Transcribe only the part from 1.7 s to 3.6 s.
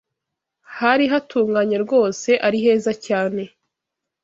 rwose, ari heza cyane